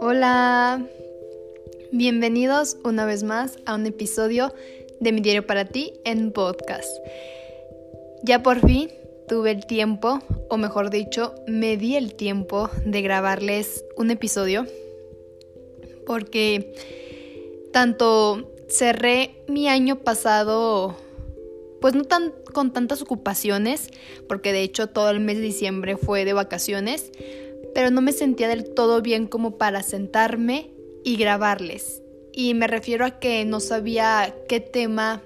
[0.00, 0.86] Hola,
[1.92, 4.52] bienvenidos una vez más a un episodio
[5.00, 6.88] de Mi Diario para ti en podcast.
[8.22, 8.90] Ya por fin
[9.28, 10.20] tuve el tiempo,
[10.50, 14.66] o mejor dicho, me di el tiempo de grabarles un episodio
[16.06, 16.74] porque
[17.72, 20.96] tanto cerré mi año pasado
[21.86, 23.90] pues no tan con tantas ocupaciones,
[24.28, 27.12] porque de hecho todo el mes de diciembre fue de vacaciones,
[27.76, 30.72] pero no me sentía del todo bien como para sentarme
[31.04, 32.02] y grabarles.
[32.32, 35.22] Y me refiero a que no sabía qué tema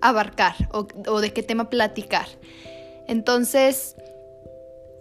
[0.00, 2.28] abarcar o, de qué tema platicar.
[3.06, 3.94] Entonces,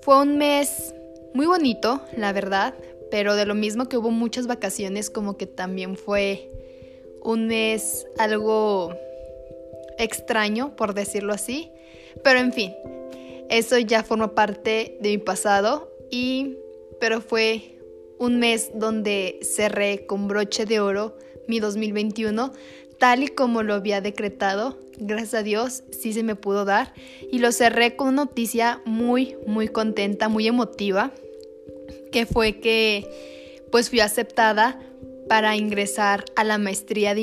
[0.02, 0.94] fue un mes
[1.34, 2.74] muy bonito, la verdad,
[3.10, 6.52] pero de lo mismo que hubo muchas vacaciones, como que también fue
[7.22, 8.94] un mes algo
[9.98, 11.72] extraño, por decirlo así.
[12.24, 12.74] Pero en fin,
[13.50, 16.58] eso ya forma parte de mi pasado y
[17.00, 17.78] pero fue
[18.18, 21.16] un mes donde cerré con broche de oro
[21.48, 22.52] mi 2021
[22.98, 24.80] tal y como lo había decretado.
[24.98, 26.94] Gracias a Dios sí se me pudo dar
[27.32, 31.12] y lo cerré con una noticia muy muy contenta, muy emotiva,
[32.12, 33.08] que fue que
[33.72, 34.80] pues fui aceptada
[35.30, 37.22] para ingresar a la maestría de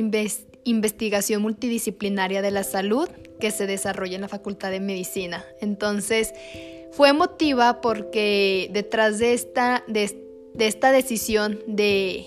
[0.64, 5.44] investigación multidisciplinaria de la salud que se desarrolla en la Facultad de Medicina.
[5.60, 6.32] Entonces,
[6.92, 10.16] fue emotiva porque detrás de esta, de,
[10.58, 12.24] esta decisión de,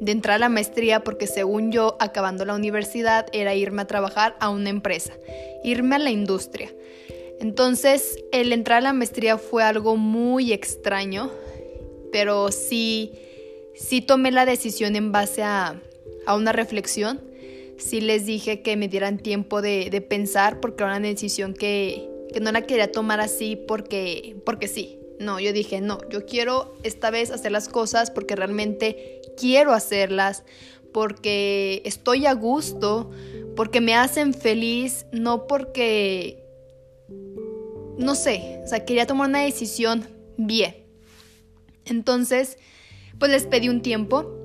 [0.00, 4.36] de entrar a la maestría, porque según yo, acabando la universidad, era irme a trabajar
[4.40, 5.12] a una empresa,
[5.62, 6.72] irme a la industria.
[7.40, 11.30] Entonces, el entrar a la maestría fue algo muy extraño,
[12.10, 13.12] pero sí,
[13.74, 15.80] sí tomé la decisión en base a,
[16.26, 17.20] a una reflexión.
[17.78, 22.08] Sí les dije que me dieran tiempo de, de pensar porque era una decisión que,
[22.32, 24.98] que no la quería tomar así porque, porque sí.
[25.18, 30.44] No, yo dije, no, yo quiero esta vez hacer las cosas porque realmente quiero hacerlas,
[30.92, 33.10] porque estoy a gusto,
[33.56, 36.44] porque me hacen feliz, no porque,
[37.96, 40.06] no sé, o sea, quería tomar una decisión
[40.36, 40.76] bien.
[41.84, 42.58] Entonces,
[43.18, 44.38] pues les pedí un tiempo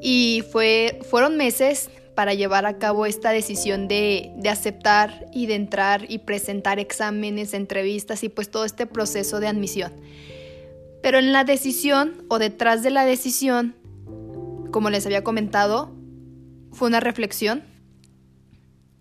[0.00, 6.04] y fue, fueron meses para llevar a cabo esta decisión de, aceptar y de entrar
[6.06, 9.90] y presentar exámenes, entrevistas y pues todo este proceso de admisión.
[11.02, 13.74] Pero en la decisión o detrás de la decisión,
[14.70, 15.96] como les había comentado,
[16.72, 17.64] fue una reflexión.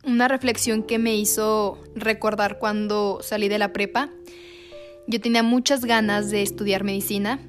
[0.06, 4.12] Una reflexión que me hizo recordar cuando salí de la prepa.
[5.08, 7.42] Yo tenía muchas ganas de estudiar medicina,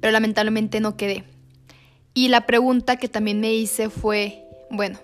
[0.00, 1.24] pero lamentablemente no quedé.
[2.16, 4.98] Y la pregunta que también me hice fue, bueno,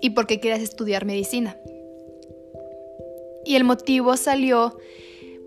[0.00, 1.56] ¿y por qué quieres estudiar medicina?
[3.44, 4.78] Y el motivo salió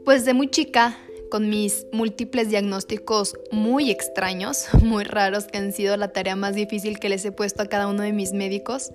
[0.06, 0.98] pues de muy chica
[1.30, 7.00] con mis múltiples diagnósticos muy extraños, muy raros, que han sido la tarea más difícil
[7.00, 8.92] que les he puesto a cada uno de mis médicos.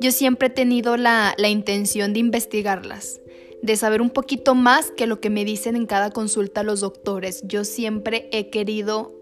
[0.00, 3.20] Yo siempre he tenido la, la intención de investigarlas,
[3.62, 7.42] de saber un poquito más que lo que me dicen en cada consulta los doctores.
[7.44, 9.19] Yo siempre he querido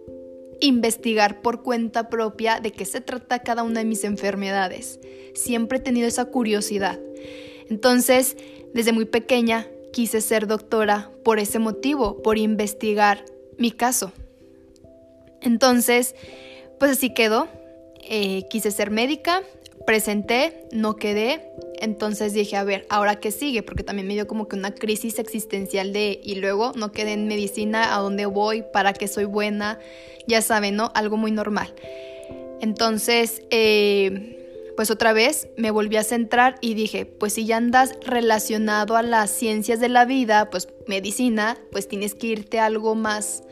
[0.61, 5.01] investigar por cuenta propia de qué se trata cada una de mis enfermedades.
[5.35, 6.99] Siempre he tenido esa curiosidad.
[7.69, 8.37] Entonces,
[8.75, 13.25] desde muy pequeña quise ser doctora por ese motivo, por investigar
[13.57, 14.13] mi caso.
[15.41, 16.15] Entonces,
[16.79, 17.49] pues así quedó.
[18.11, 19.43] Eh, quise ser médica,
[19.89, 21.51] presenté, no quedé,
[21.81, 23.63] entonces dije, a ver, ¿ahora qué sigue?
[23.63, 27.27] Porque también me dio como que una crisis existencial de, y luego no quedé en
[27.27, 28.63] medicina, ¿a dónde voy?
[28.71, 29.79] ¿Para qué soy buena?
[30.27, 30.93] Ya saben, ¿no?
[30.95, 31.73] Algo muy normal.
[32.61, 37.95] Entonces, eh, pues otra vez me volví a centrar y dije, pues si ya andas
[38.05, 42.95] relacionado a las ciencias de la vida, pues medicina, pues tienes que irte a algo
[42.95, 43.43] más,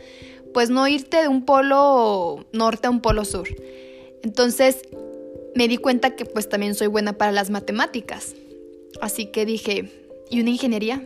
[0.52, 3.48] pues no irte de un polo norte a un polo sur.
[4.22, 4.82] Entonces
[5.56, 8.34] me di cuenta que pues también soy buena para las matemáticas.
[9.00, 9.90] Así que dije,
[10.30, 11.02] ¿y una ingeniería?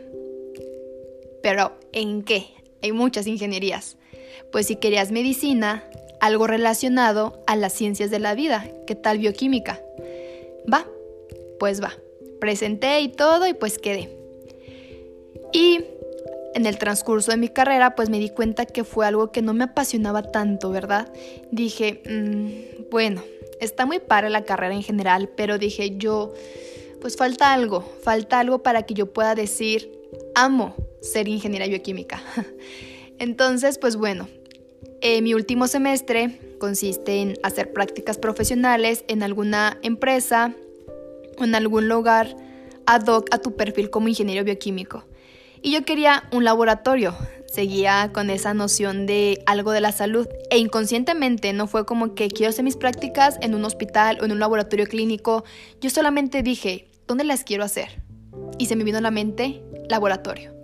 [1.40, 2.46] Pero ¿en qué?
[2.82, 3.96] Hay muchas ingenierías.
[4.50, 5.84] Pues si querías medicina,
[6.20, 9.80] algo relacionado a las ciencias de la vida, ¿qué tal bioquímica?
[10.70, 10.84] Va,
[11.60, 11.92] pues va.
[12.40, 14.10] Presenté y todo y pues quedé.
[15.52, 15.84] Y
[16.54, 19.54] en el transcurso de mi carrera pues me di cuenta que fue algo que no
[19.54, 21.12] me apasionaba tanto, ¿verdad?
[21.52, 23.22] Dije, mm, bueno,
[23.60, 26.32] está muy para la carrera en general, pero dije yo,
[27.00, 29.90] pues falta algo, falta algo para que yo pueda decir,
[30.34, 32.22] amo ser ingeniera bioquímica.
[33.18, 34.28] Entonces, pues bueno,
[35.00, 40.54] eh, mi último semestre consiste en hacer prácticas profesionales en alguna empresa
[41.38, 42.36] o en algún lugar
[42.86, 45.04] ad hoc a tu perfil como ingeniero bioquímico.
[45.62, 47.14] Y yo quería un laboratorio,
[47.50, 52.28] seguía con esa noción de algo de la salud e inconscientemente no fue como que
[52.28, 55.44] quiero hacer mis prácticas en un hospital o en un laboratorio clínico,
[55.80, 58.02] yo solamente dije, ¿dónde las quiero hacer?
[58.58, 60.54] Y se me vino a la mente laboratorio.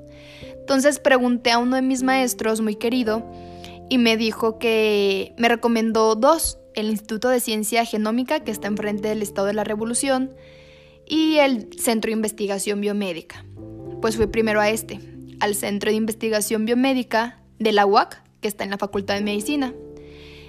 [0.53, 3.29] Entonces pregunté a uno de mis maestros muy querido
[3.89, 9.09] y me dijo que me recomendó dos, el Instituto de Ciencia Genómica que está enfrente
[9.09, 10.35] del Estado de la Revolución
[11.05, 13.45] y el Centro de Investigación Biomédica.
[14.01, 15.01] Pues fui primero a este,
[15.41, 19.75] al Centro de Investigación Biomédica de la UAC, que está en la Facultad de Medicina.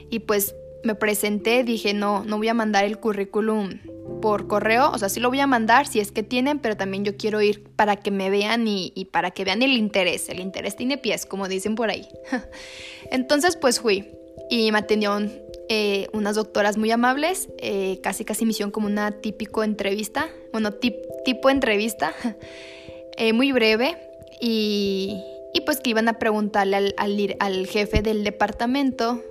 [0.10, 3.80] Y pues me presenté, dije, no, no voy a mandar el currículum
[4.22, 7.04] por correo, o sea, sí lo voy a mandar si es que tienen, pero también
[7.04, 10.30] yo quiero ir para que me vean y, para que vean el interés.
[10.30, 12.08] El interés tiene pies, como dicen por ahí.
[13.12, 14.10] Entonces, pues fui
[14.50, 15.32] y me atendieron
[15.70, 21.50] eh, unas doctoras muy amables, eh, casi casi hicieron como una típico entrevista, bueno, tipo
[21.50, 22.14] entrevista,
[23.18, 23.98] eh, muy breve,
[24.40, 25.24] y,
[25.66, 29.22] pues que iban a preguntarle al, al, jefe del departamento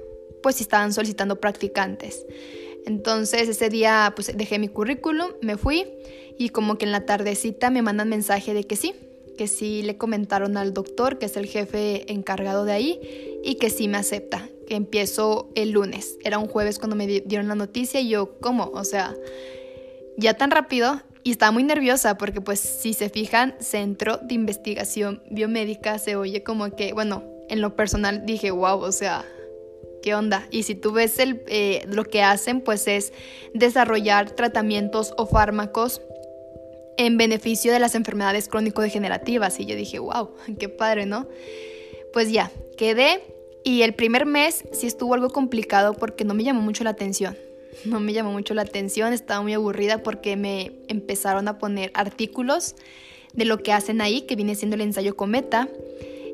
[0.43, 2.27] pues si estaban solicitando practicantes.
[2.85, 5.87] Entonces ese día pues dejé mi currículum, me fui
[6.39, 8.95] y como que en la tardecita me mandan mensaje de que sí,
[9.37, 13.01] que sí le comentaron al doctor, que es el jefe encargado de ahí,
[13.45, 16.19] y que sí me acepta, que empiezo el lunes.
[16.25, 18.71] Era un jueves cuando me dieron la noticia y yo, ¿cómo?
[18.75, 19.15] O sea,
[20.17, 25.25] ya tan rápido y estaba muy nerviosa porque pues si se fijan, Centro de Investigación
[25.29, 29.25] Biomédica se oye como que, bueno, en lo personal dije, wow, o sea,
[30.05, 30.47] ¿qué onda?
[30.53, 33.13] Y si tú ves el, eh, lo que hacen, pues es
[33.55, 36.01] desarrollar tratamientos o fármacos
[36.97, 39.59] en beneficio de las enfermedades crónico-degenerativas.
[39.59, 40.31] Y yo dije, wow,
[40.61, 41.27] qué padre, ¿no?
[42.13, 43.21] Pues ya, quedé
[43.65, 47.37] y el primer mes sí estuvo algo complicado porque no me llamó mucho la atención
[47.85, 52.75] no me llamó mucho la atención, estaba muy aburrida porque me empezaron a poner artículos
[53.33, 55.69] de lo que hacen ahí, que viene siendo el ensayo cometa.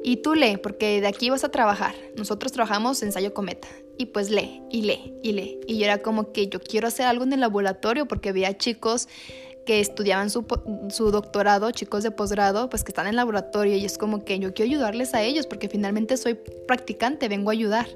[0.05, 1.94] Y tú lee, porque de aquí vas a trabajar.
[2.17, 3.69] Nosotros trabajamos ensayo cometa.
[3.99, 5.61] Y pues lee, y lee, y lee.
[5.67, 9.09] Y yo era como que yo quiero hacer algo en el laboratorio porque veía chicos
[9.65, 10.44] que estudiaban su,
[10.91, 14.39] su doctorado, chicos de posgrado, pues que están en el laboratorio y es como que
[14.41, 16.35] yo quiero ayudarles a ellos porque finalmente soy
[16.67, 17.87] practicante, vengo a ayudar.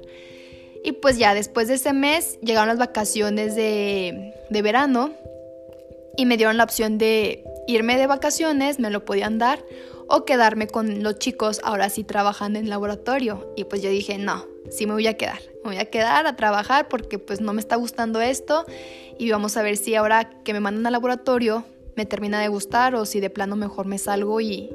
[0.87, 5.11] Y pues ya después de ese mes llegaron las vacaciones de, verano
[6.15, 9.65] y me dieron la opción de irme de vacaciones, me lo podían dar,
[10.07, 13.51] o quedarme con los chicos ahora sí trabajando en laboratorio.
[13.57, 16.37] Y pues yo dije, no, sí me voy a quedar, me voy a quedar a
[16.37, 18.65] trabajar porque pues no me está gustando esto
[19.19, 21.65] y vamos a ver si ahora que me mandan al laboratorio
[21.97, 24.73] me termina de gustar o si de plano mejor me salgo y,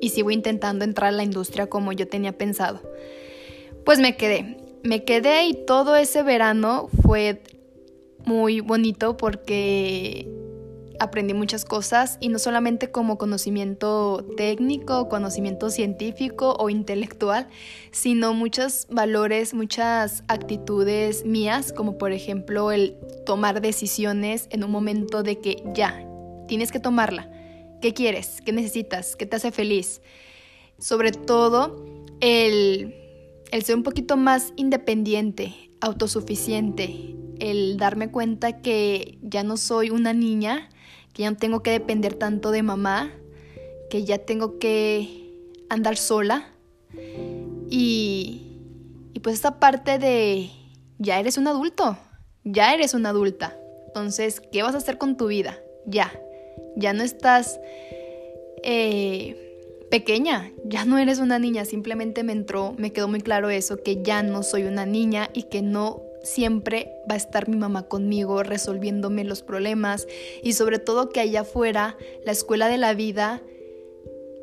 [0.00, 2.80] y sigo intentando entrar a la industria como yo tenía pensado.
[3.84, 7.42] Pues me quedé me quedé y todo ese verano fue
[8.24, 10.28] muy bonito porque
[10.98, 17.48] aprendí muchas cosas y no solamente como conocimiento técnico, conocimiento científico o intelectual,
[17.90, 22.96] sino muchos valores, muchas actitudes mías, como por ejemplo el
[23.26, 26.06] tomar decisiones en un momento de que ya,
[26.46, 27.28] tienes que tomarla.
[27.80, 28.40] ¿Qué quieres?
[28.44, 29.16] ¿Qué necesitas?
[29.16, 30.02] ¿Qué te hace feliz?
[30.78, 31.84] Sobre todo
[32.20, 33.01] el
[33.52, 40.14] el ser un poquito más independiente, autosuficiente, el darme cuenta que ya no soy una
[40.14, 40.70] niña,
[41.12, 43.12] que ya no tengo que depender tanto de mamá,
[43.90, 45.38] que ya tengo que
[45.68, 46.48] andar sola.
[47.68, 48.56] Y,
[49.12, 50.50] y pues esta parte de,
[50.98, 51.98] ya eres un adulto,
[52.44, 53.54] ya eres una adulta.
[53.86, 55.58] Entonces, ¿qué vas a hacer con tu vida?
[55.86, 56.10] Ya,
[56.74, 57.60] ya no estás...
[58.64, 59.51] Eh,
[59.92, 64.02] pequeña, ya no eres una niña, simplemente me entró, me quedó muy claro eso, que
[64.02, 68.42] ya no soy una niña y que no siempre va a estar mi mamá conmigo
[68.42, 70.06] resolviéndome los problemas
[70.42, 73.42] y sobre todo que allá afuera, la escuela de la vida,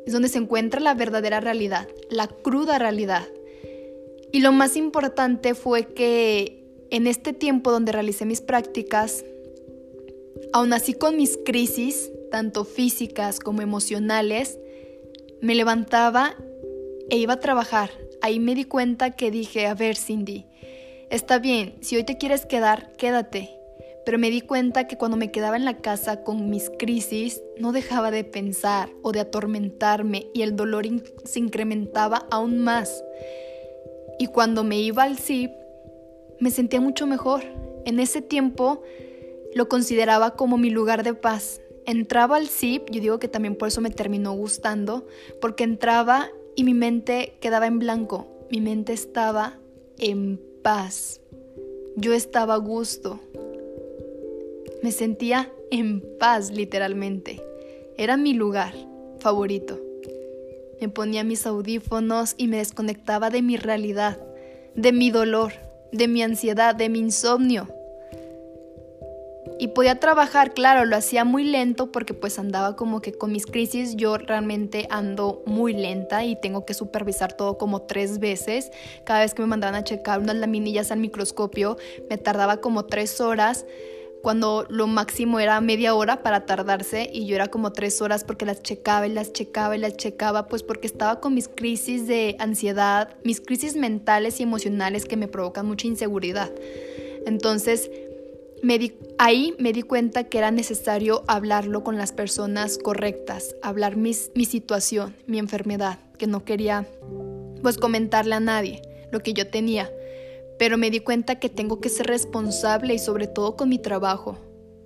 [0.06, 3.26] es donde se encuentra la verdadera realidad, la cruda realidad.
[4.30, 9.24] Y lo más importante fue que en este tiempo donde realicé mis prácticas,
[10.52, 14.60] aún así con mis crisis, tanto físicas como emocionales,
[15.40, 16.34] me levantaba
[17.08, 17.90] e iba a trabajar.
[18.22, 20.46] Ahí me di cuenta que dije, a ver Cindy,
[21.10, 23.50] está bien, si hoy te quieres quedar, quédate.
[24.04, 27.72] Pero me di cuenta que cuando me quedaba en la casa con mis crisis, no
[27.72, 30.86] dejaba de pensar o de atormentarme y el dolor
[31.24, 33.04] se incrementaba aún más.
[34.18, 35.52] Y cuando me iba al CIP,
[36.38, 37.42] me sentía mucho mejor.
[37.84, 38.82] En ese tiempo
[39.54, 43.68] lo consideraba como mi lugar de paz, entraba al zip, yo digo que también por
[43.68, 45.06] eso me terminó gustando,
[45.40, 49.58] porque entraba y mi mente quedaba en blanco, mi mente estaba
[49.98, 51.20] en paz,
[51.96, 53.20] yo estaba a gusto,
[54.82, 57.42] me sentía en paz literalmente,
[57.96, 58.74] era mi lugar
[59.20, 59.78] favorito.
[60.80, 64.18] me ponía mis audífonos y me desconectaba de mi realidad,
[64.74, 65.52] de mi dolor,
[65.92, 67.68] de mi ansiedad, de mi insomnio.
[69.60, 73.44] Y podía trabajar, claro, lo hacía muy lento porque pues andaba como que con mis
[73.44, 78.70] crisis yo realmente ando muy lenta y tengo que supervisar todo como tres veces.
[79.04, 81.76] Cada vez que me mandaban a checar unas laminillas al microscopio
[82.08, 83.66] me tardaba como tres horas
[84.22, 88.46] cuando lo máximo era media hora para tardarse y yo era como tres horas porque
[88.46, 92.34] las checaba y las checaba y las checaba, pues porque estaba con mis crisis de
[92.38, 96.50] ansiedad, mis crisis mentales y emocionales que me provocan mucha inseguridad.
[97.26, 97.90] Entonces,
[99.18, 105.16] ahí me di cuenta que era necesario hablarlo con las personas correctas, hablar mi situación,
[105.26, 106.86] mi enfermedad, que no quería
[107.62, 109.90] pues comentarle a nadie lo que yo tenía
[110.60, 114.36] pero me di cuenta que tengo que ser responsable y sobre todo con mi trabajo,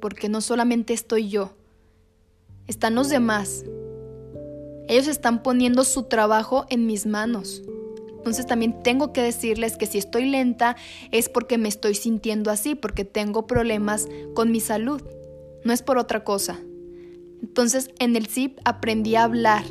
[0.01, 1.51] porque no solamente estoy yo,
[2.69, 3.65] están los demás.
[4.87, 7.61] Ellos están poniendo su trabajo en mis manos.
[8.25, 10.77] Entonces también tengo que decirles que si estoy lenta
[11.11, 15.03] es porque me estoy sintiendo así, porque tengo problemas con mi salud.
[15.63, 16.59] No es por otra cosa.
[17.43, 19.63] Entonces en el CIP aprendí a hablar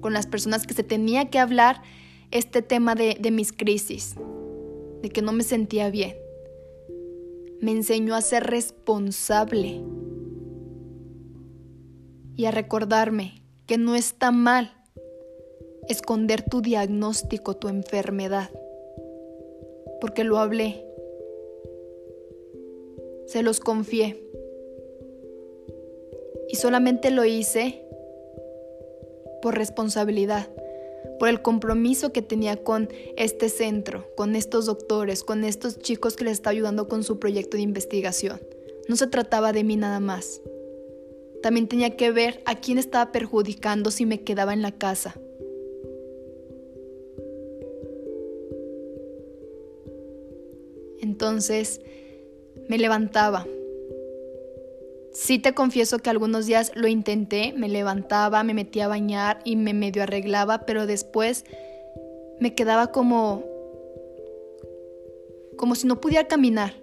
[0.00, 1.82] con las personas que se tenía que hablar
[2.30, 4.14] este tema de, de mis crisis
[5.02, 6.14] de que no me sentía bien.
[7.60, 9.82] Me enseñó a ser responsable
[12.36, 14.77] y a recordarme que no está mal
[15.88, 18.50] esconder tu diagnóstico, tu enfermedad,
[20.00, 20.84] porque lo hablé,
[23.26, 24.22] se los confié
[26.48, 27.82] y solamente lo hice
[29.42, 30.48] por responsabilidad
[31.18, 36.24] por el compromiso que tenía con este centro, con estos doctores, con estos chicos que
[36.24, 38.40] les estaba ayudando con su proyecto de investigación.
[38.88, 40.40] No se trataba de mí nada más.
[41.42, 45.14] También tenía que ver a quién estaba perjudicando si me quedaba en la casa.
[51.38, 51.80] Entonces
[52.68, 53.46] me levantaba,
[55.12, 59.54] Sí te confieso que algunos días lo intenté, me levantaba, me metía a bañar y
[59.54, 61.44] me medio arreglaba, pero después
[62.40, 63.44] me quedaba como
[65.56, 66.74] como si no pudiera caminar.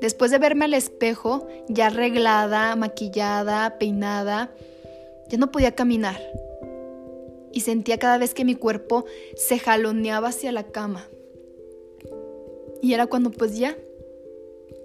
[0.00, 4.52] Después de verme al espejo, ya arreglada, maquillada, peinada,
[5.28, 6.20] ya no podía caminar.
[7.52, 11.08] Y sentía cada vez que mi cuerpo se jaloneaba hacia la cama.
[12.80, 13.76] Y era cuando pues ya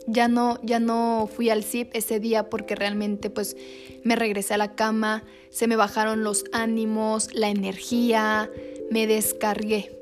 [0.08, 3.56] ya no, ya no fui al zip ese día porque realmente pues
[4.04, 8.50] me regresé a la cama, se me bajaron los ánimos, la energía,
[8.92, 9.98] me descargué.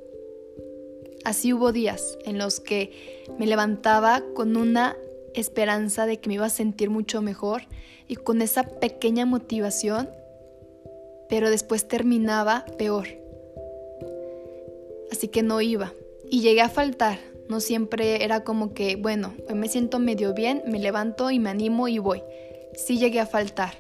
[1.24, 4.98] Así hubo días en los que me levantaba con una
[5.36, 7.64] esperanza de que me iba a sentir mucho mejor
[8.08, 10.10] y con esa pequeña motivación,
[11.30, 13.08] pero después terminaba peor.
[15.12, 15.94] Así que no iba
[16.30, 17.20] y llegué a faltar
[17.52, 21.90] no siempre era como que, bueno, me siento medio bien, me levanto y me animo
[21.90, 22.24] y voy.
[22.74, 23.74] Sí llegué a faltar.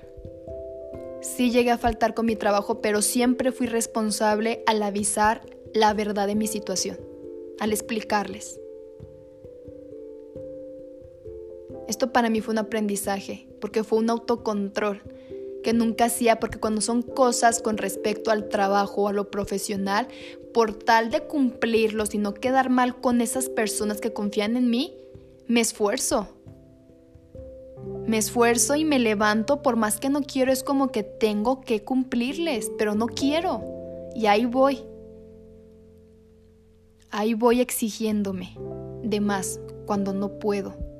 [1.21, 5.41] Sí llegué a faltar con mi trabajo, pero siempre fui responsable al avisar
[5.73, 6.99] la verdad de mi situación,
[7.61, 8.59] al explicarles.
[11.87, 15.01] Esto para mí fue un aprendizaje, porque fue un autocontrol
[15.63, 20.07] que nunca hacía, porque cuando son cosas con respecto al trabajo o a lo profesional,
[20.53, 24.95] por tal de cumplirlos y no quedar mal con esas personas que confían en mí,
[25.47, 26.27] me esfuerzo.
[28.05, 31.83] Me esfuerzo y me levanto, por más que no quiero, es como que tengo que
[31.83, 33.63] cumplirles, pero no quiero.
[34.15, 34.83] Y ahí voy.
[37.09, 38.57] Ahí voy exigiéndome
[39.03, 40.90] de más cuando no puedo.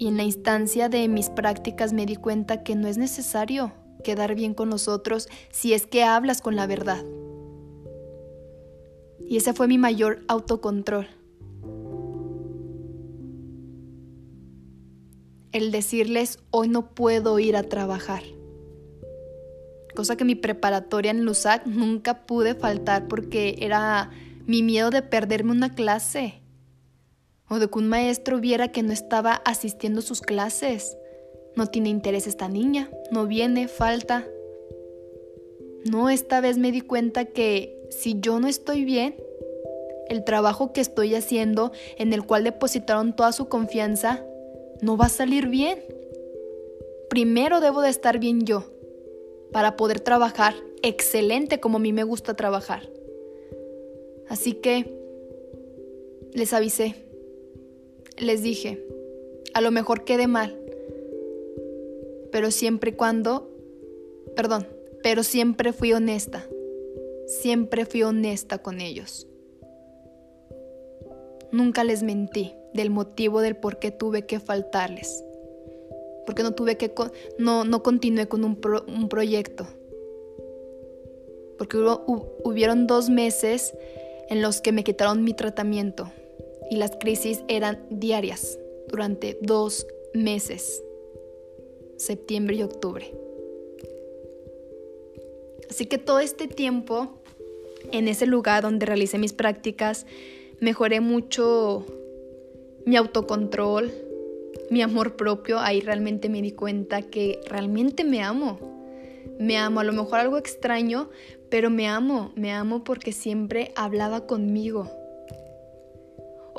[0.00, 4.34] Y en la instancia de mis prácticas me di cuenta que no es necesario quedar
[4.34, 7.04] bien con los otros si es que hablas con la verdad.
[9.28, 11.06] Y ese fue mi mayor autocontrol.
[15.52, 18.22] El decirles, hoy no puedo ir a trabajar.
[19.94, 24.08] Cosa que mi preparatoria en LUSAC nunca pude faltar porque era
[24.46, 26.39] mi miedo de perderme una clase
[27.50, 30.96] o de que un maestro viera que no estaba asistiendo a sus clases.
[31.56, 34.24] No tiene interés esta niña, no viene, falta.
[35.84, 39.16] No, esta vez me di cuenta que si yo no estoy bien,
[40.08, 44.24] el trabajo que estoy haciendo, en el cual depositaron toda su confianza,
[44.80, 45.82] no va a salir bien.
[47.08, 48.64] Primero debo de estar bien yo,
[49.52, 52.88] para poder trabajar excelente como a mí me gusta trabajar.
[54.28, 54.96] Así que
[56.32, 57.09] les avisé,
[58.20, 58.84] les dije,
[59.54, 60.56] a lo mejor quede mal,
[62.30, 63.50] pero siempre y cuando,
[64.36, 64.66] perdón,
[65.02, 66.46] pero siempre fui honesta.
[67.26, 69.28] siempre fui honesta con ellos.
[71.52, 75.24] Nunca les mentí del motivo del por qué tuve que faltarles.
[76.26, 76.92] Porque no tuve que
[77.38, 79.66] no, no continué con un, un proyecto.
[81.56, 82.04] Porque hubo,
[82.44, 83.74] hubieron dos meses
[84.28, 86.10] en los que me quitaron mi tratamiento
[86.70, 88.58] y las crisis eran diarias
[88.88, 90.82] durante dos meses,
[91.96, 93.12] septiembre y octubre.
[95.68, 97.20] Así que todo este tiempo,
[97.92, 100.06] en ese lugar donde realicé mis prácticas,
[100.60, 101.84] mejoré mucho
[102.86, 103.92] mi autocontrol,
[104.70, 105.58] mi amor propio.
[105.58, 108.58] Ahí realmente me di cuenta que realmente me amo.
[109.38, 111.08] Me amo, a lo mejor algo extraño,
[111.48, 114.90] pero me amo, me amo porque siempre hablaba conmigo.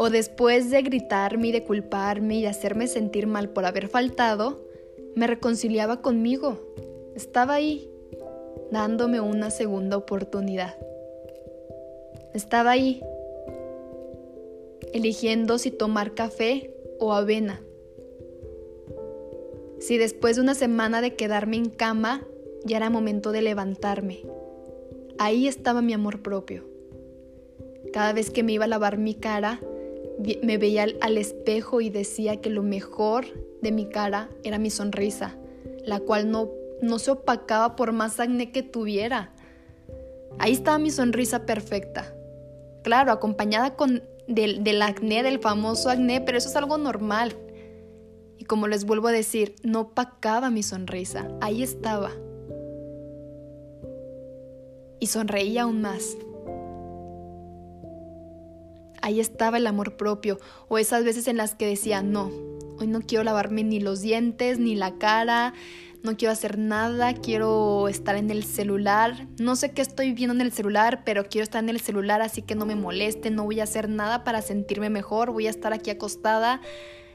[0.04, 4.66] O después de gritarme y de culparme y de hacerme sentir mal por haber faltado,
[5.14, 6.60] me reconciliaba conmigo.
[7.16, 7.88] Estaba ahí,
[8.72, 10.76] dándome una segunda oportunidad.
[12.34, 13.04] Estaba ahí,
[14.92, 17.62] eligiendo si tomar café o avena.
[19.78, 22.26] Si después de una semana de quedarme en cama
[22.66, 24.24] ya era momento de levantarme.
[25.20, 26.66] Ahí estaba mi amor propio.
[27.94, 29.60] Cada vez que me iba a lavar mi cara,
[30.44, 33.26] me veía al espejo y decía que lo mejor
[33.62, 35.36] de mi cara era mi sonrisa,
[35.86, 36.50] la cual no,
[36.82, 39.34] no se opacaba por más acné que tuviera.
[40.40, 42.16] Ahí estaba mi sonrisa perfecta.
[42.84, 47.36] Claro, acompañada con del, del acné, del famoso acné, pero eso es algo normal.
[48.38, 52.12] Y como les vuelvo a decir, no opacaba mi sonrisa, ahí estaba.
[55.00, 56.16] Y sonreía aún más.
[59.02, 62.32] Ahí estaba el amor propio, o esas veces en las que decía, no,
[62.80, 65.54] hoy no quiero lavarme ni los dientes, ni la cara,
[66.04, 69.28] no quiero hacer nada, quiero estar en el celular.
[69.40, 72.42] No sé qué estoy viendo en el celular, pero quiero estar en el celular, así
[72.42, 75.74] que no me moleste, no voy a hacer nada para sentirme mejor, voy a estar
[75.74, 76.62] aquí acostada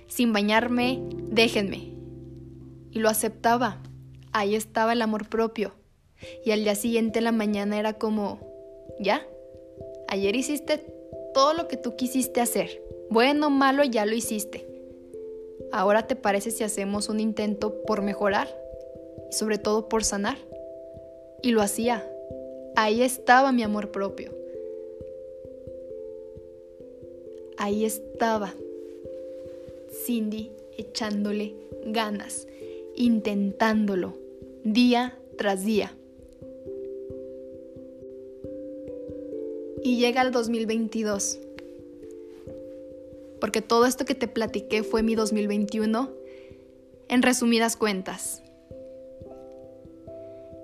[0.06, 1.94] sin bañarme, déjenme.
[2.92, 3.82] Y lo aceptaba.
[4.32, 5.74] Ahí estaba el amor propio.
[6.44, 8.40] Y al día siguiente en la mañana era como,
[9.00, 9.26] ¿ya?
[10.08, 10.86] Ayer hiciste
[11.36, 12.82] todo lo que tú quisiste hacer.
[13.10, 14.66] Bueno, malo, ya lo hiciste.
[15.70, 18.48] Ahora te parece si hacemos un intento por mejorar
[19.30, 20.38] y sobre todo por sanar.
[21.42, 22.10] Y lo hacía.
[22.74, 24.32] Ahí estaba mi amor propio.
[27.58, 28.54] Ahí estaba
[30.06, 32.48] Cindy echándole ganas,
[32.94, 34.14] intentándolo,
[34.64, 35.94] día tras día.
[39.86, 41.38] Y llega el 2022.
[43.40, 46.10] Porque todo esto que te platiqué fue mi 2021
[47.08, 48.42] en resumidas cuentas.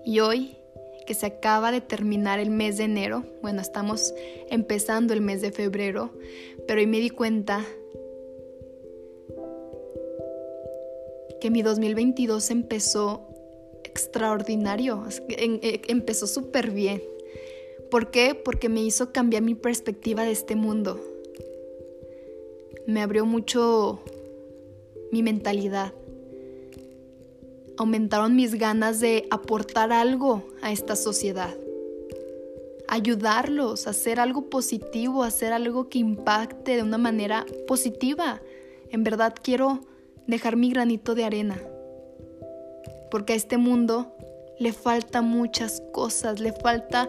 [0.05, 0.57] Y hoy,
[1.07, 4.13] que se acaba de terminar el mes de enero, bueno, estamos
[4.51, 6.11] empezando el mes de febrero,
[6.67, 7.65] pero hoy me di cuenta
[11.41, 13.29] que mi 2022 empezó
[13.85, 17.12] extraordinario, eh, empezó súper bien.
[17.93, 18.35] ¿Por qué?
[18.35, 21.01] Porque me hizo cambiar mi perspectiva de este mundo.
[22.89, 24.03] Me abrió mucho
[25.13, 25.93] mi mentalidad
[27.83, 31.55] aumentaron mis ganas de aportar algo a esta sociedad.
[32.89, 38.41] Ayudarlos hacer algo positivo, hacer algo que impacte de una manera positiva.
[38.91, 39.81] En verdad quiero
[40.27, 41.61] dejar mi granito de arena.
[43.11, 44.15] Porque a este mundo
[44.59, 47.09] le falta muchas cosas, le falta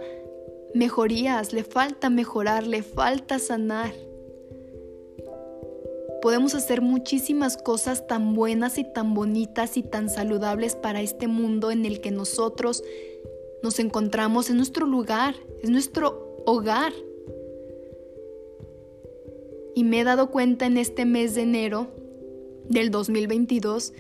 [0.74, 3.94] mejorías, le falta mejorar, le falta sanar.
[6.22, 11.70] Podemos hacer muchísimas cosas tan buenas y tan bonitas y tan saludables para este mundo
[11.70, 12.84] en el que nosotros
[13.62, 16.94] nos encontramos, en nuestro lugar, es nuestro hogar.
[19.76, 21.88] Y me he dado cuenta en este mes de enero
[22.70, 23.94] del 2022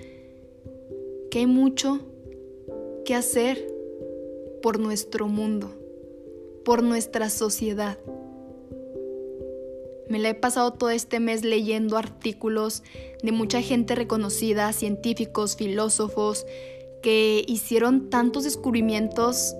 [1.31, 1.99] que hay mucho
[3.05, 3.67] que hacer
[4.61, 5.71] por nuestro mundo,
[6.63, 7.97] por nuestra sociedad.
[10.09, 12.83] Me la he pasado todo este mes leyendo artículos
[13.23, 16.45] de mucha gente reconocida, científicos, filósofos,
[17.01, 19.55] que hicieron tantos descubrimientos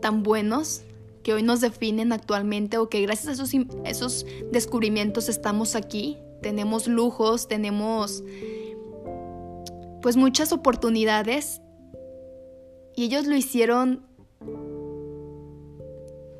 [0.00, 0.82] tan buenos
[1.22, 3.52] que hoy nos definen actualmente o que gracias a esos,
[3.84, 8.22] esos descubrimientos estamos aquí, tenemos lujos, tenemos
[10.02, 11.60] pues muchas oportunidades
[12.94, 14.06] y ellos lo hicieron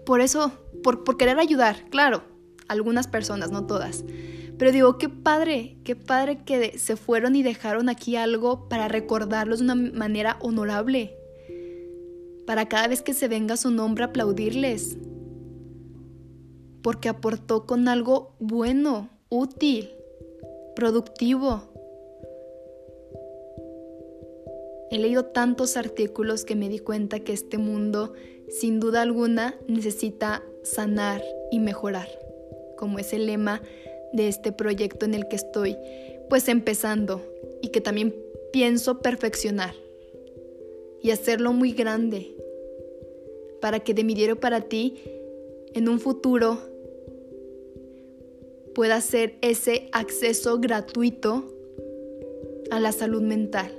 [0.06, 2.22] por eso, por, querer ayudar, claro,
[2.68, 4.04] algunas personas, no todas.
[4.56, 9.58] Pero digo, qué padre, qué padre que se fueron y dejaron aquí algo para recordarlos
[9.58, 11.18] de una manera honorable.
[12.46, 14.96] para cada vez que se venga su nombre aplaudirles,
[16.80, 19.90] porque aportó con algo bueno, útil,
[20.76, 21.64] productivo.
[24.92, 28.12] He leído tantos artículos que me di cuenta que este mundo,
[28.48, 32.08] sin duda alguna, necesita sanar y mejorar,
[32.76, 33.62] como es el lema
[34.12, 35.76] de este proyecto en el que estoy
[36.28, 37.22] pues empezando
[37.62, 38.14] y que también
[38.52, 39.74] pienso perfeccionar
[41.02, 42.34] y hacerlo muy grande
[43.60, 44.94] para que de mi diario para ti
[45.74, 46.58] en un futuro
[48.74, 51.44] pueda ser ese acceso gratuito
[52.70, 53.72] a la salud mental,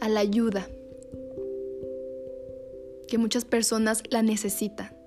[0.00, 0.68] a la ayuda,
[3.08, 4.98] que muchas personas la necesitan.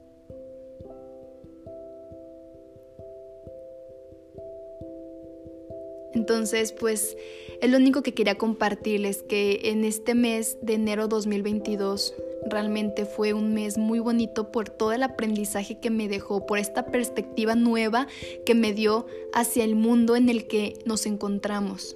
[6.14, 7.16] Entonces, pues
[7.62, 12.14] es lo único que quería compartirles, que en este mes de enero 2022
[12.46, 16.86] realmente fue un mes muy bonito por todo el aprendizaje que me dejó, por esta
[16.88, 18.08] perspectiva nueva
[18.46, 21.96] que me dio hacia el mundo en el que nos encontramos.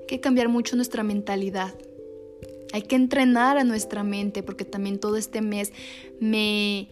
[0.00, 1.74] Hay que cambiar mucho nuestra mentalidad.
[2.74, 5.72] Hay que entrenar a nuestra mente porque también todo este mes
[6.18, 6.88] me,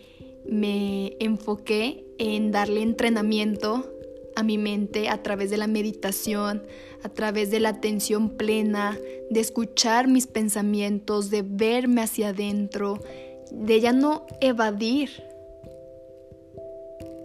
[0.46, 3.92] me enfoqué en darle entrenamiento
[4.36, 6.62] a mi mente a través de la meditación,
[7.02, 8.96] a través de la atención plena,
[9.28, 13.00] de escuchar mis pensamientos, de verme hacia adentro,
[13.50, 15.10] de ya no evadir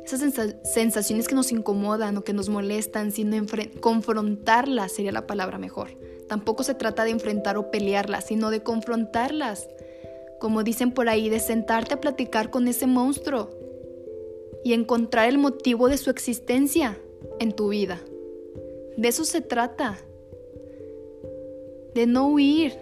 [0.04, 3.38] esas sensaciones que nos incomodan o que nos molestan, sino
[3.82, 6.07] confrontarlas sería la palabra mejor.
[6.28, 9.68] Tampoco se trata de enfrentar o pelearlas, sino de confrontarlas.
[10.40, 13.50] Como dicen por ahí, de sentarte a platicar con ese monstruo
[14.64, 16.98] y encontrar el motivo de su existencia
[17.40, 18.02] en tu vida.
[18.98, 19.98] De eso se trata.
[21.96, 22.74] De no huir.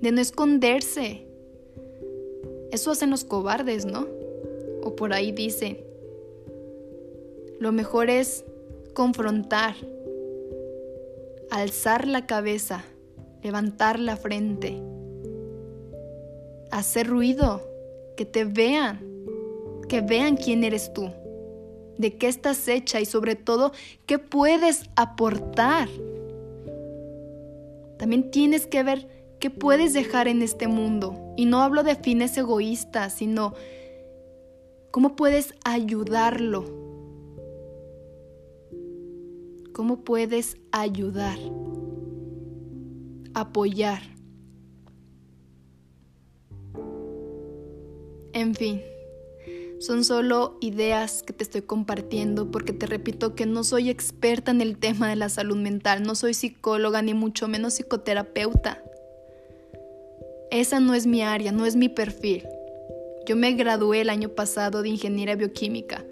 [0.00, 1.26] De no esconderse.
[2.72, 4.06] Eso hacen los cobardes, ¿no?
[4.82, 5.84] O por ahí dice,
[7.58, 8.44] lo mejor es
[8.94, 9.74] confrontar,
[11.50, 12.84] alzar la cabeza,
[13.42, 14.80] levantar la frente,
[16.70, 17.62] hacer ruido,
[18.16, 19.00] que te vean,
[19.88, 21.10] que vean quién eres tú,
[21.98, 23.72] de qué estás hecha y sobre todo
[24.06, 25.88] qué puedes aportar.
[27.98, 29.08] También tienes que ver
[29.40, 31.34] qué puedes dejar en este mundo.
[31.36, 33.54] Y no hablo de fines egoístas, sino
[34.90, 36.79] cómo puedes ayudarlo.
[39.80, 41.38] ¿Cómo puedes ayudar?
[43.32, 44.02] Apoyar.
[48.34, 48.82] En fin.
[49.78, 54.60] Son solo ideas que te estoy compartiendo porque te repito que no soy experta en
[54.60, 58.84] el tema de la salud mental, no soy psicóloga ni mucho menos psicoterapeuta.
[60.50, 62.46] Esa no es mi área, no es mi perfil.
[63.26, 66.04] Yo me gradué el año pasado de ingeniería bioquímica.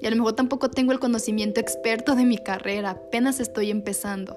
[0.00, 4.36] Y a lo mejor tampoco tengo el conocimiento experto de mi carrera, apenas estoy empezando.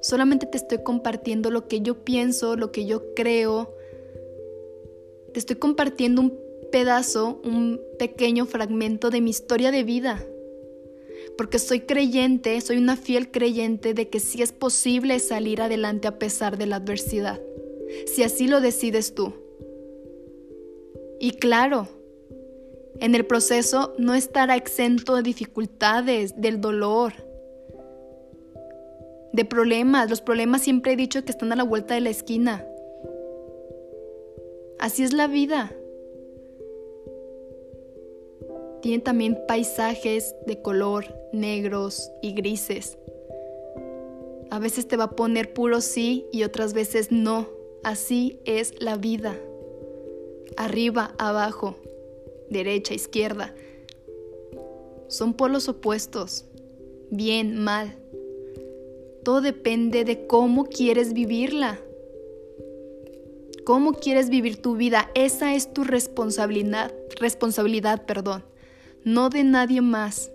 [0.00, 3.74] Solamente te estoy compartiendo lo que yo pienso, lo que yo creo.
[5.32, 6.38] Te estoy compartiendo un
[6.70, 10.24] pedazo, un pequeño fragmento de mi historia de vida.
[11.36, 16.18] Porque soy creyente, soy una fiel creyente de que sí es posible salir adelante a
[16.18, 17.40] pesar de la adversidad,
[18.06, 19.32] si así lo decides tú.
[21.18, 21.88] Y claro,
[23.00, 27.12] en el proceso no estará exento de dificultades, del dolor,
[29.32, 30.08] de problemas.
[30.08, 32.66] Los problemas siempre he dicho que están a la vuelta de la esquina.
[34.78, 35.72] Así es la vida.
[38.82, 42.98] Tiene también paisajes de color negros y grises.
[44.50, 47.48] A veces te va a poner puro sí y otras veces no.
[47.82, 49.36] Así es la vida.
[50.56, 51.76] Arriba, abajo,
[52.50, 53.54] derecha, izquierda.
[55.08, 56.44] Son polos opuestos.
[57.10, 57.96] Bien, mal.
[59.24, 61.80] Todo depende de cómo quieres vivirla.
[63.64, 65.10] ¿Cómo quieres vivir tu vida?
[65.14, 68.44] Esa es tu responsabilidad, responsabilidad, perdón
[69.06, 70.32] no de nadie más.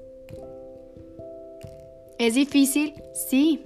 [2.17, 2.93] ¿Es difícil?
[3.13, 3.65] Sí.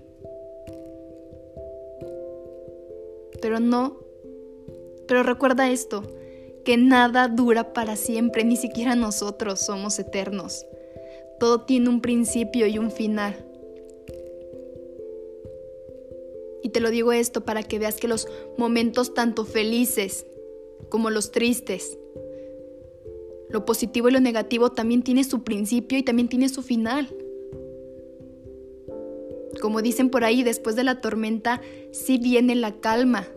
[3.39, 3.99] Pero no.
[5.07, 6.01] Pero recuerda esto,
[6.65, 10.65] que nada dura para siempre, ni siquiera nosotros somos eternos.
[11.39, 13.35] Todo tiene un principio y un final.
[16.63, 20.25] Y te lo digo esto para que veas que los momentos tanto felices
[20.89, 21.97] como los tristes
[23.49, 27.07] lo positivo y lo negativo también tiene su principio y también tiene su final.
[29.61, 33.27] Como dicen por ahí, después de la tormenta sí viene la calma.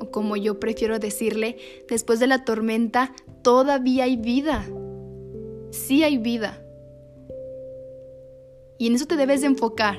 [0.00, 1.56] O como yo prefiero decirle,
[1.88, 4.66] después de la tormenta todavía hay vida.
[5.70, 6.62] Sí hay vida.
[8.78, 9.96] Y en eso te debes de enfocar.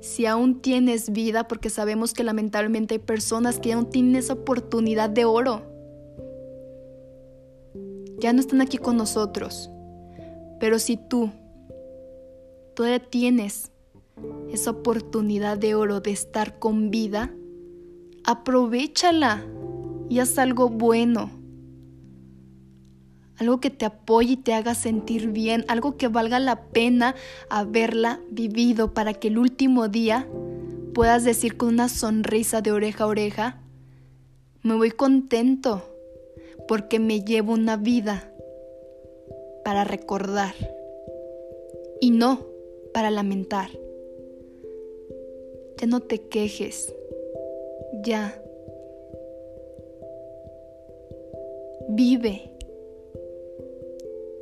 [0.00, 5.08] Si aún tienes vida, porque sabemos que lamentablemente hay personas que no tienen esa oportunidad
[5.08, 5.62] de oro.
[8.18, 9.70] Ya no están aquí con nosotros.
[10.60, 11.30] Pero si tú
[12.74, 13.70] todavía tienes
[14.50, 17.34] esa oportunidad de oro de estar con vida,
[18.24, 19.44] aprovechala
[20.08, 21.30] y haz algo bueno.
[23.36, 27.14] Algo que te apoye y te haga sentir bien, algo que valga la pena
[27.50, 30.28] haberla vivido para que el último día
[30.94, 33.60] puedas decir con una sonrisa de oreja a oreja,
[34.62, 35.82] me voy contento
[36.68, 38.30] porque me llevo una vida
[39.64, 40.54] para recordar
[42.00, 42.46] y no
[42.92, 43.70] para lamentar.
[45.78, 46.94] Ya no te quejes,
[48.04, 48.40] ya.
[51.88, 52.50] Vive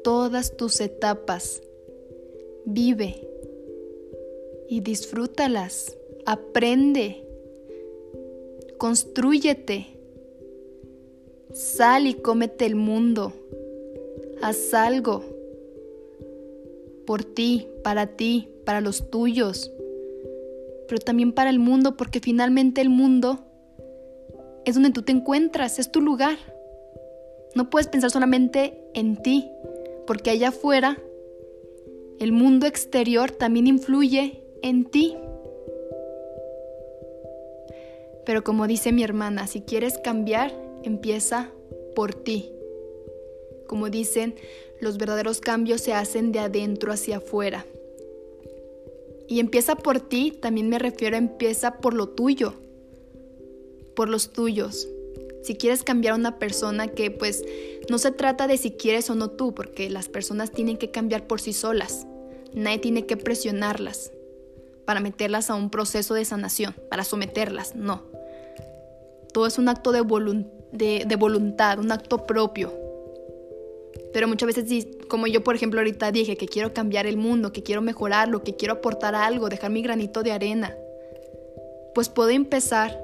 [0.04, 1.62] todas tus etapas,
[2.64, 3.28] vive
[4.68, 5.96] y disfrútalas,
[6.26, 7.24] aprende,
[8.78, 9.86] construyete,
[11.52, 13.32] sal y cómete el mundo.
[14.42, 15.22] Haz algo
[17.06, 19.70] por ti, para ti, para los tuyos,
[20.88, 23.51] pero también para el mundo, porque finalmente el mundo
[24.64, 26.36] es donde tú te encuentras, es tu lugar.
[27.54, 29.50] No puedes pensar solamente en ti,
[30.06, 30.98] porque allá afuera
[32.18, 35.16] el mundo exterior también influye en ti.
[38.24, 41.50] Pero como dice mi hermana, si quieres cambiar, empieza
[41.96, 42.52] por ti.
[43.66, 44.36] Como dicen,
[44.80, 47.66] los verdaderos cambios se hacen de adentro hacia afuera.
[49.26, 52.54] Y empieza por ti, también me refiero a empieza por lo tuyo,
[53.94, 54.88] por los tuyos.
[55.42, 57.44] Si quieres cambiar a una persona que pues
[57.90, 61.26] no se trata de si quieres o no tú, porque las personas tienen que cambiar
[61.26, 62.06] por sí solas.
[62.54, 64.12] Nadie tiene que presionarlas
[64.84, 68.02] para meterlas a un proceso de sanación, para someterlas, no.
[69.32, 70.02] Todo es un acto de,
[71.06, 72.72] de voluntad, un acto propio,
[74.12, 77.62] pero muchas veces, como yo por ejemplo ahorita dije, que quiero cambiar el mundo, que
[77.62, 80.76] quiero mejorarlo, que quiero aportar algo, dejar mi granito de arena,
[81.94, 83.02] pues puedo empezar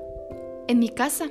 [0.69, 1.31] en mi casa.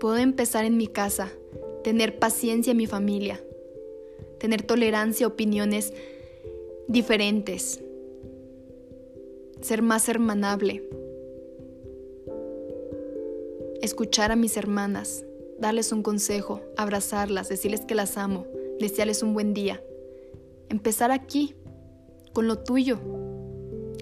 [0.00, 1.32] Puedo empezar en mi casa,
[1.82, 3.42] tener paciencia en mi familia,
[4.38, 5.94] tener tolerancia a opiniones
[6.88, 7.80] diferentes,
[9.60, 10.82] ser más hermanable,
[13.80, 15.24] escuchar a mis hermanas,
[15.58, 18.46] darles un consejo, abrazarlas, decirles que las amo,
[18.80, 19.82] desearles un buen día.
[20.68, 21.54] Empezar aquí,
[22.32, 22.98] con lo tuyo,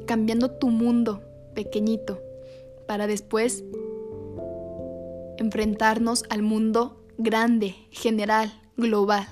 [0.07, 1.23] cambiando tu mundo
[1.55, 2.23] pequeñito,
[2.89, 3.65] para después
[5.37, 9.29] enfrentarnos al mundo grande, general, global.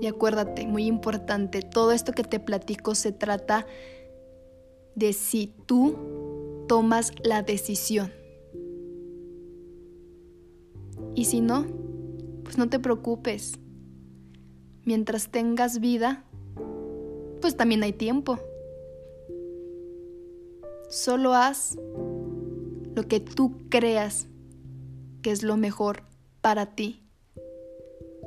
[0.00, 3.66] Y acuérdate, muy importante, todo esto que te platico se trata
[4.94, 8.10] de si tú tomas la decisión.
[11.14, 11.66] Y si no,
[12.42, 13.58] pues no te preocupes.
[14.84, 16.23] Mientras tengas vida,
[17.44, 18.38] pues también hay tiempo.
[20.88, 21.76] Solo haz
[22.94, 24.28] lo que tú creas
[25.20, 26.04] que es lo mejor
[26.40, 27.02] para ti.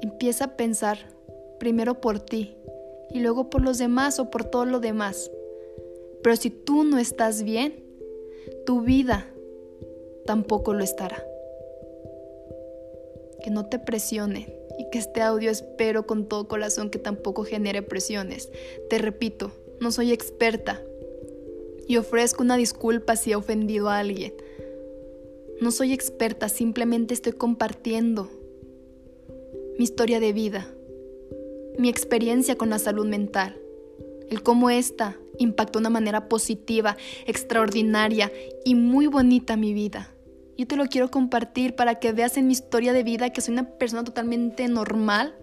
[0.04, 1.00] Empieza a pensar
[1.58, 2.58] primero por ti
[3.10, 5.32] y luego por los demás o por todo lo demás.
[6.22, 7.84] Pero si tú no estás bien,
[8.68, 9.26] tu vida
[10.28, 11.26] tampoco lo estará.
[13.44, 17.82] Que no te presione y que este audio espero con todo corazón que tampoco genere
[17.82, 18.50] presiones.
[18.90, 20.82] Te repito, no soy experta
[21.88, 24.34] y ofrezco una disculpa si he ofendido a alguien.
[25.62, 28.30] No soy experta, simplemente estoy compartiendo
[29.78, 30.68] mi historia de vida,
[31.78, 33.58] mi experiencia con la salud mental,
[34.30, 38.32] el cómo esta impactó de una manera positiva, extraordinaria
[38.66, 40.14] y muy bonita mi vida.
[40.58, 43.54] Yo te lo quiero compartir para que veas en mi historia de vida que soy
[43.54, 45.36] una persona totalmente normal,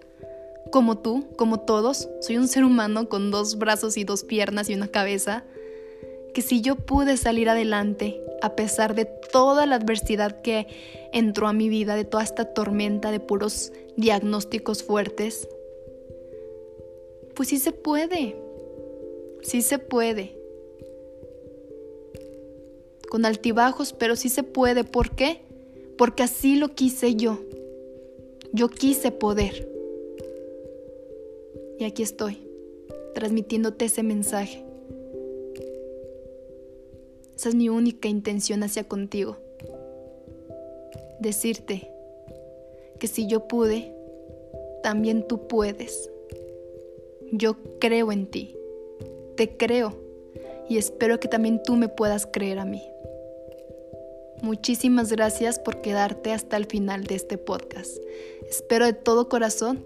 [0.72, 2.08] como tú, como todos.
[2.20, 5.44] Soy un ser humano con dos brazos y dos piernas y una cabeza.
[6.34, 10.66] Que si yo pude salir adelante, a pesar de toda la adversidad que
[11.12, 15.48] entró a mi vida, de toda esta tormenta de puros diagnósticos fuertes,
[17.36, 18.36] pues sí se puede.
[19.42, 20.43] Sí se puede.
[23.14, 24.82] Con altibajos, pero sí se puede.
[24.82, 25.38] ¿Por qué?
[25.96, 27.38] Porque así lo quise yo.
[28.52, 29.70] Yo quise poder.
[31.78, 32.38] Y aquí estoy,
[33.14, 34.64] transmitiéndote ese mensaje.
[37.36, 39.36] Esa es mi única intención hacia contigo.
[41.20, 41.88] Decirte
[42.98, 43.94] que si yo pude,
[44.82, 46.10] también tú puedes.
[47.30, 48.56] Yo creo en ti.
[49.36, 49.94] Te creo.
[50.68, 52.82] Y espero que también tú me puedas creer a mí.
[54.44, 57.96] Muchísimas gracias por quedarte hasta el final de este podcast.
[58.46, 59.82] Espero de todo corazón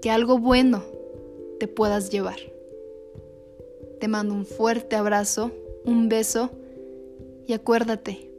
[0.00, 0.84] que algo bueno
[1.58, 2.38] te puedas llevar.
[3.98, 5.50] Te mando un fuerte abrazo,
[5.84, 6.50] un beso
[7.48, 8.30] y acuérdate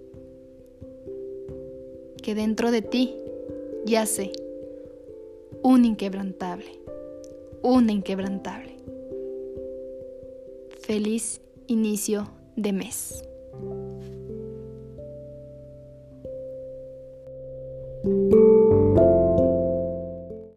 [2.22, 3.14] que dentro de ti
[3.86, 4.32] yace
[5.62, 6.72] un inquebrantable,
[7.62, 8.78] un inquebrantable.
[10.80, 13.26] Feliz inicio de mes.
[18.04, 18.53] Thank you.